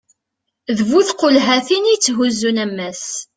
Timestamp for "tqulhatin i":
1.07-1.91